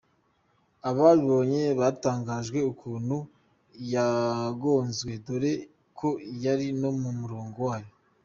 [0.89, 3.17] Ababibonye batangajwe ukuntu
[3.93, 5.53] yagonzwe dore
[5.97, 6.09] ko
[6.43, 7.91] yari no mu murongo wayo.